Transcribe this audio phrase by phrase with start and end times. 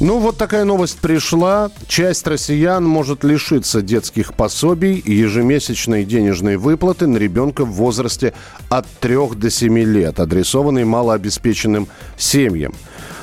[0.00, 1.70] Ну, вот такая новость пришла.
[1.86, 8.34] Часть россиян может лишиться детских пособий и ежемесячной денежной выплаты на ребенка в возрасте
[8.68, 12.74] от 3 до 7 лет, адресованной малообеспеченным семьям.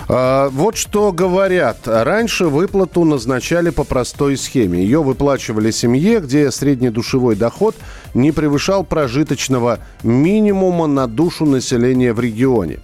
[0.07, 1.79] А, Вот что говорят.
[1.85, 4.81] Раньше выплату назначали по простой схеме.
[4.81, 7.75] Ее выплачивали семье, где среднедушевой доход
[8.13, 12.79] не превышал прожиточного минимума на душу населения в регионе.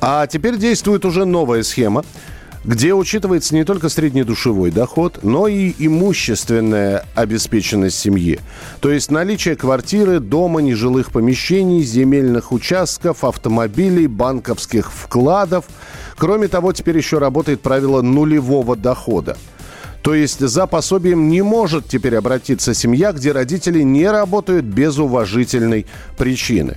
[0.00, 2.04] А теперь действует уже новая схема
[2.68, 8.40] где учитывается не только среднедушевой доход, но и имущественная обеспеченность семьи.
[8.80, 15.64] То есть наличие квартиры, дома, нежилых помещений, земельных участков, автомобилей, банковских вкладов.
[16.18, 19.38] Кроме того, теперь еще работает правило нулевого дохода.
[20.02, 25.86] То есть за пособием не может теперь обратиться семья, где родители не работают без уважительной
[26.18, 26.76] причины.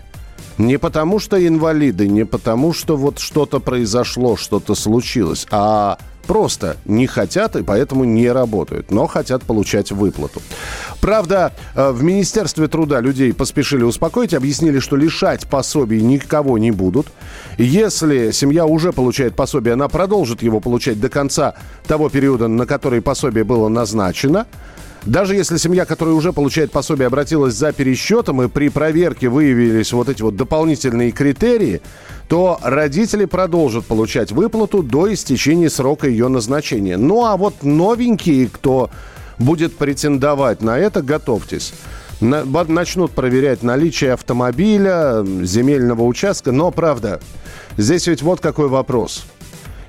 [0.62, 7.08] Не потому что инвалиды, не потому что вот что-то произошло, что-то случилось, а просто не
[7.08, 10.40] хотят и поэтому не работают, но хотят получать выплату.
[11.02, 17.08] Правда, э, в Министерстве труда людей поспешили успокоить, объяснили, что лишать пособий никого не будут.
[17.58, 21.56] Если семья уже получает пособие, она продолжит его получать до конца
[21.88, 24.46] того периода, на который пособие было назначено.
[25.06, 30.10] Даже если семья, которая уже получает пособие, обратилась за пересчетом и при проверке выявились вот
[30.10, 31.82] эти вот дополнительные критерии,
[32.28, 36.98] то родители продолжат получать выплату до истечения срока ее назначения.
[36.98, 38.92] Ну а вот новенькие, кто
[39.40, 41.74] будет претендовать на это, готовьтесь.
[42.20, 46.52] Начнут проверять наличие автомобиля, земельного участка.
[46.52, 47.20] Но, правда,
[47.78, 49.24] здесь ведь вот какой вопрос.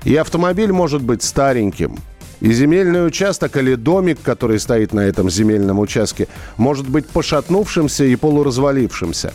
[0.03, 1.99] И автомобиль может быть стареньким,
[2.43, 6.27] и земельный участок или домик, который стоит на этом земельном участке,
[6.57, 9.33] может быть пошатнувшимся и полуразвалившимся.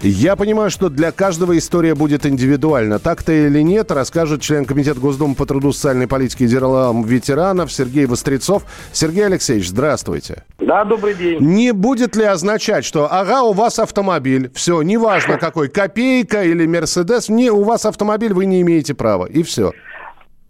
[0.00, 2.98] Я понимаю, что для каждого история будет индивидуальна.
[2.98, 8.06] Так-то или нет, расскажет член Комитета Госдумы по труду, социальной политике и делам ветеранов Сергей
[8.06, 8.64] Вострецов.
[8.90, 10.42] Сергей Алексеевич, здравствуйте.
[10.58, 11.38] Да, добрый день.
[11.38, 17.28] Не будет ли означать, что ага, у вас автомобиль, все, неважно какой, копейка или Мерседес,
[17.28, 19.70] не, у вас автомобиль, вы не имеете права, и все.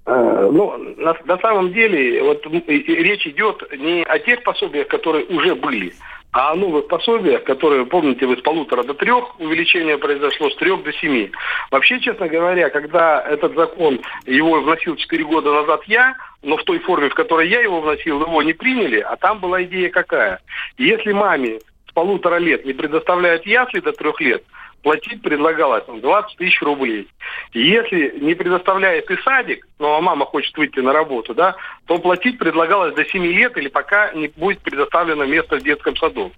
[0.07, 5.55] Э, Ну, на, на самом деле, вот речь идет не о тех пособиях, которые уже
[5.55, 5.93] были,
[6.33, 10.83] а о новых пособиях, которые, помните, вы с полутора до трех увеличение произошло, с трех
[10.83, 11.31] до семи.
[11.71, 16.79] Вообще, честно говоря, когда этот закон, его вносил четыре года назад я, но в той
[16.81, 20.41] форме, в которой я его вносил, его не приняли, а там была идея какая.
[20.79, 24.43] Если маме с полутора лет не предоставляют ясли до трех лет,
[24.83, 27.09] платить предлагалось там, 20 тысяч рублей.
[27.53, 31.57] Если не предоставляет и садик, ну а мама хочет выйти на работу, да,
[31.87, 36.33] то платить предлагалось до 7 лет или пока не будет предоставлено место в детском саду.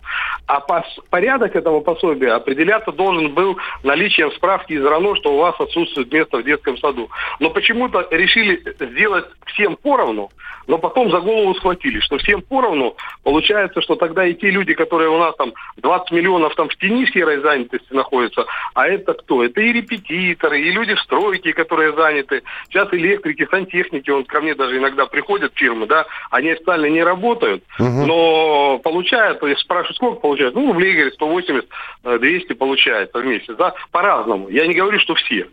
[0.47, 5.59] А пос- порядок этого пособия определяться должен был наличием справки из РАНО, что у вас
[5.59, 7.10] отсутствует место в детском саду.
[7.41, 10.31] Но почему-то решили сделать всем поровну,
[10.66, 12.97] но потом за голову схватили, что всем поровну.
[13.22, 17.06] Получается, что тогда и те люди, которые у нас там 20 миллионов там в тени
[17.06, 19.44] серой занятости находятся, а это кто?
[19.44, 22.42] Это и репетиторы, и люди в стройке, которые заняты.
[22.69, 27.64] Сейчас электрики, сантехники, он ко мне даже иногда приходят фирмы, да, они официально не работают,
[27.78, 30.54] но получают, то есть спрашивают, сколько получают?
[30.54, 31.66] Ну, рублей, говорит, 180,
[32.04, 34.48] э, 200 получается в месяц, да, по-разному.
[34.48, 35.47] Я не говорю, что все.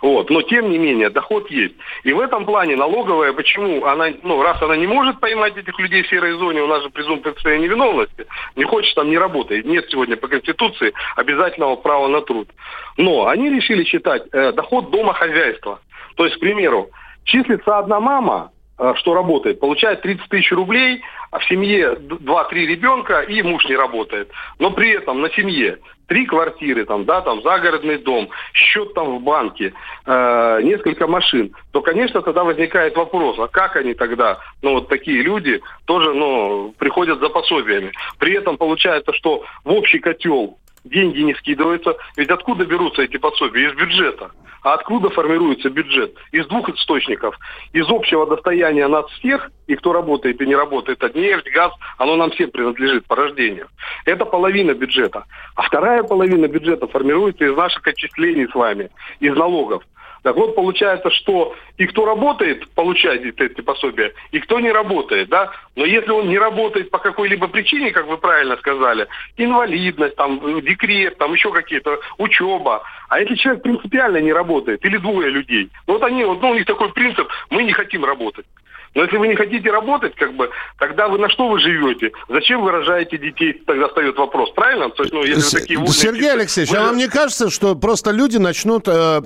[0.00, 0.30] Вот.
[0.30, 1.74] Но тем не менее, доход есть.
[2.02, 6.02] И в этом плане налоговая, почему она, ну, раз она не может поймать этих людей
[6.02, 9.64] в серой зоне, у нас же презумпция невиновности, не хочет там не работает.
[9.64, 12.48] Нет сегодня по Конституции обязательного права на труд.
[12.96, 15.80] Но они решили считать э, доход домохозяйства.
[16.16, 16.90] То есть, к примеру,
[17.24, 18.50] числится одна мама,
[18.96, 23.76] что работает, получает 30 тысяч рублей, а в семье д- 2-3 ребенка и муж не
[23.76, 24.30] работает.
[24.58, 25.78] Но при этом на семье
[26.12, 29.72] три квартиры, там, да, там загородный дом, счет там в банке,
[30.04, 35.22] э, несколько машин, то, конечно, тогда возникает вопрос, а как они тогда, ну, вот такие
[35.22, 37.92] люди, тоже, ну, приходят за пособиями.
[38.18, 41.96] При этом получается, что в общий котел деньги не скидываются.
[42.16, 43.68] Ведь откуда берутся эти пособия?
[43.68, 44.30] Из бюджета.
[44.62, 46.14] А откуда формируется бюджет?
[46.30, 47.36] Из двух источников.
[47.72, 52.16] Из общего достояния нас всех, и кто работает и не работает, это нефть, газ, оно
[52.16, 53.68] нам всем принадлежит по рождению.
[54.04, 55.24] Это половина бюджета.
[55.56, 59.82] А вторая половина бюджета формируется из наших отчислений с вами, из налогов.
[60.22, 65.50] Так вот, получается, что и кто работает, получает эти пособия, и кто не работает, да.
[65.74, 71.18] Но если он не работает по какой-либо причине, как вы правильно сказали, инвалидность, там, декрет,
[71.18, 72.82] там еще какие-то, учеба.
[73.08, 76.66] А если человек принципиально не работает, или двое людей, вот они, вот, ну, у них
[76.66, 78.46] такой принцип, мы не хотим работать.
[78.94, 82.12] Но если вы не хотите работать, как бы, тогда вы на что вы живете?
[82.28, 83.54] Зачем вы рожаете детей?
[83.66, 84.90] Тогда встает вопрос, правильно?
[84.90, 86.78] То есть, ну, если вы такие умные, Сергей Алексеевич, вы...
[86.78, 88.86] а вам не кажется, что просто люди начнут...
[88.88, 89.22] Э,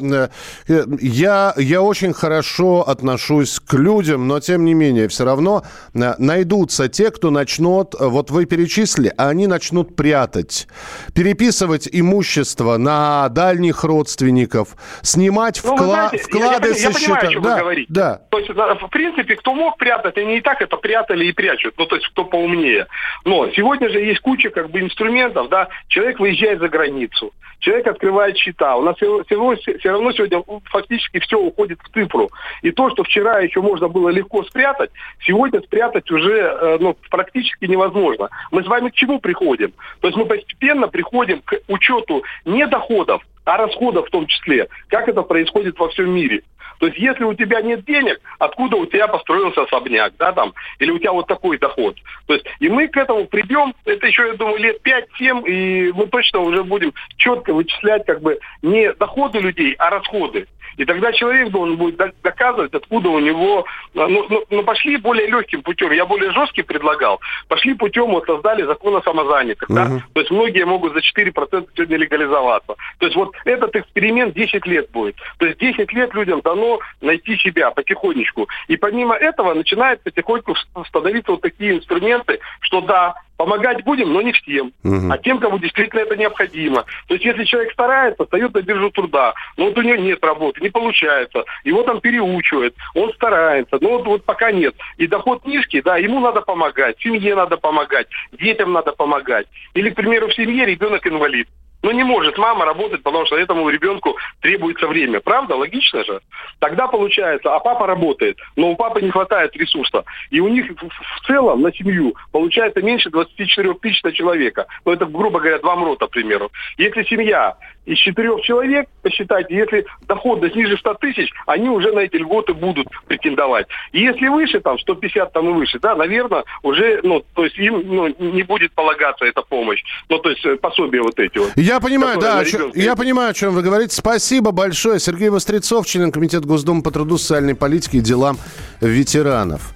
[0.69, 5.65] э, я, я очень хорошо отношусь к людям, но тем не менее, все равно
[5.95, 7.95] э, найдутся те, кто начнут...
[7.95, 10.69] Э, вот вы перечислили, а они начнут прятать,
[11.13, 15.87] переписывать имущество на дальних родственников, снимать ну, вкла...
[15.87, 17.21] знаете, вклады я, я, я со счета.
[17.21, 17.87] Понимаю, да, вы говорите.
[17.93, 18.21] Да.
[18.31, 21.75] То есть, в принципе, кто мог прятать, они и так это прятали и прячут.
[21.79, 22.87] Ну, то есть, кто поумнее.
[23.25, 25.69] Но сегодня же есть куча как бы инструментов, да.
[25.89, 28.77] Человек выезжает за границу, человек открывает счета.
[28.77, 32.31] У нас все, все, все равно сегодня фактически все уходит в цифру.
[32.63, 37.65] И то, что вчера еще можно было легко спрятать, сегодня спрятать уже э, ну, практически
[37.65, 38.29] невозможно.
[38.51, 39.73] Мы с вами к чему приходим?
[40.01, 45.09] То есть мы постепенно приходим к учету не доходов, а расходов в том числе, как
[45.09, 46.43] это происходит во всем мире.
[46.79, 50.91] То есть если у тебя нет денег, откуда у тебя построился особняк, да, там, или
[50.91, 51.97] у тебя вот такой доход.
[52.27, 56.07] То есть и мы к этому придем, это еще, я думаю, лет 5-7, и мы
[56.07, 60.47] точно уже будем четко вычислять как бы не доходы людей, а расходы.
[60.77, 63.65] И тогда человек должен будет доказывать, откуда у него...
[63.95, 65.91] Ну, ну, ну пошли более легким путем.
[65.93, 67.21] Я более жесткий предлагал.
[67.49, 69.69] Пошли путем, вот создали закон о самозанятых.
[69.69, 70.03] Да?
[70.13, 72.75] То есть многие могут за 4% сегодня легализоваться.
[72.99, 75.17] То есть вот этот эксперимент 10 лет будет.
[75.39, 78.49] То есть 10 лет людям дано найти себя потихонечку.
[78.69, 80.55] И помимо этого начинает потихоньку
[80.87, 85.11] становиться вот такие инструменты, что да, Помогать будем, но не всем, угу.
[85.11, 86.85] а тем, кому действительно это необходимо.
[87.07, 90.61] То есть, если человек старается, встает на биржу труда, но вот у него нет работы,
[90.63, 94.75] не получается, его там переучивают, он старается, но вот, вот пока нет.
[94.97, 99.47] И доход низкий, да, ему надо помогать, семье надо помогать, детям надо помогать.
[99.75, 101.49] Или, к примеру, в семье ребенок инвалид.
[101.87, 105.21] Ну, не может мама работать, потому что этому ребенку требуется время.
[105.21, 105.55] Правда?
[105.55, 106.21] Логично же.
[106.59, 110.03] Тогда получается, а папа работает, но у папы не хватает ресурса.
[110.31, 114.67] И у них в целом на семью получается меньше 24 тысяч на человека.
[114.85, 116.51] Ну, это, грубо говоря, два МРОТа, к примеру.
[116.77, 117.57] Если семья
[117.87, 122.89] из четырех человек, посчитайте, если доходность ниже 100 тысяч, они уже на эти льготы будут
[123.07, 123.69] претендовать.
[123.93, 127.83] И если выше, там, 150 там и выше, да, наверное, уже, ну, то есть им
[127.87, 129.83] ну, не будет полагаться эта помощь.
[130.09, 131.53] Ну, то есть э, пособия вот эти вот.
[131.55, 133.95] Я понимаю, да, чем, я понимаю, о чем вы говорите.
[133.95, 135.01] Спасибо большое.
[135.01, 138.39] Сергей Вострецов, член Комитета Госдумы по труду, социальной политике и делам
[138.81, 139.75] ветеранов.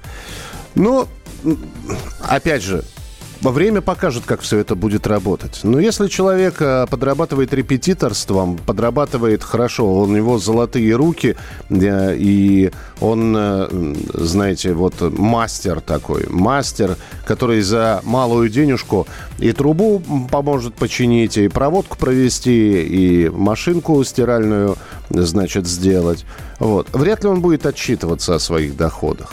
[0.74, 1.08] Ну,
[2.20, 2.84] опять же,
[3.42, 5.60] Время покажет, как все это будет работать.
[5.62, 11.36] Но если человек э, подрабатывает репетиторством, подрабатывает хорошо, у него золотые руки,
[11.70, 12.70] э, и
[13.00, 16.96] он, э, знаете, вот мастер такой, мастер,
[17.26, 19.06] который за малую денежку
[19.38, 24.76] и трубу поможет починить, и проводку провести, и машинку стиральную,
[25.08, 26.26] значит, сделать.
[26.58, 26.88] Вот.
[26.92, 29.32] Вряд ли он будет отчитываться о своих доходах.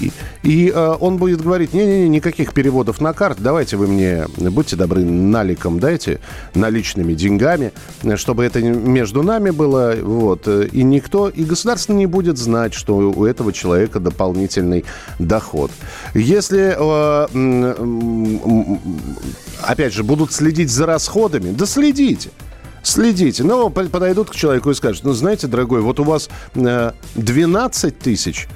[0.00, 0.12] И,
[0.42, 5.04] и э, он будет говорить, не-не-не, никаких переводов на карт, давайте вы мне, будьте добры,
[5.04, 6.20] наликом дайте,
[6.54, 7.72] наличными деньгами,
[8.16, 13.24] чтобы это между нами было, вот, и никто, и государство не будет знать, что у
[13.24, 14.84] этого человека дополнительный
[15.18, 15.70] доход.
[16.14, 17.26] Если, э,
[19.62, 22.30] опять же, будут следить за расходами, да следите.
[22.82, 23.42] Следите.
[23.42, 28.46] Но подойдут к человеку и скажут, ну, знаете, дорогой, вот у вас 12 э, тысяч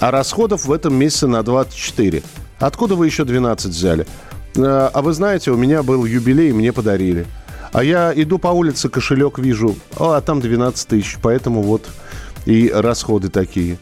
[0.00, 2.22] а расходов в этом месяце на 24.
[2.58, 4.06] Откуда вы еще 12 взяли?
[4.56, 7.26] Э, а вы знаете, у меня был юбилей, мне подарили.
[7.72, 11.86] А я иду по улице, кошелек вижу, а там 12 тысяч, поэтому вот
[12.44, 13.78] и расходы такие.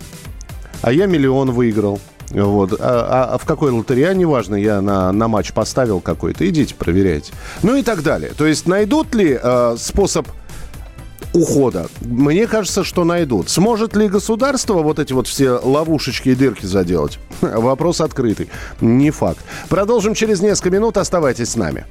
[0.83, 2.01] А я миллион выиграл.
[2.31, 2.75] Вот.
[2.75, 6.47] А, а, а в какой лотерее, неважно, я на, на матч поставил какой-то.
[6.47, 7.33] Идите, проверяйте.
[7.63, 8.33] Ну и так далее.
[8.37, 10.29] То есть найдут ли э, способ
[11.33, 11.89] ухода.
[12.01, 13.49] Мне кажется, что найдут.
[13.49, 17.19] Сможет ли государство вот эти вот все ловушечки и дырки заделать?
[17.41, 18.49] Вопрос открытый.
[18.81, 19.41] Не факт.
[19.69, 20.97] Продолжим через несколько минут.
[20.97, 21.87] Оставайтесь с нами.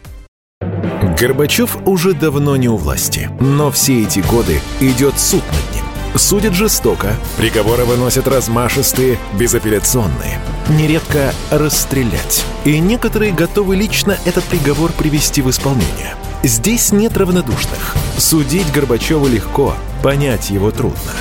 [1.20, 5.86] Горбачев уже давно не у власти, но все эти годы идет суд над ним.
[6.15, 10.39] Судят жестоко, приговоры выносят размашистые, безапелляционные.
[10.70, 12.46] Нередко расстрелять.
[12.65, 17.96] И некоторые готовы лично этот приговор привести в исполнение– Здесь нет равнодушных.
[18.17, 21.12] Судить Горбачева легко, понять его трудно.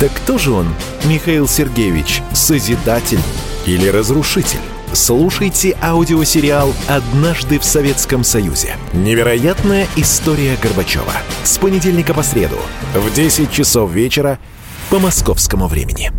[0.00, 0.74] Так кто же он,
[1.04, 3.20] Михаил Сергеевич, созидатель
[3.66, 4.58] или разрушитель?
[4.92, 8.76] Слушайте аудиосериал «Однажды в Советском Союзе».
[8.92, 11.14] Невероятная история Горбачева.
[11.44, 12.58] С понедельника по среду
[12.94, 14.38] в 10 часов вечера
[14.90, 16.12] по московскому времени.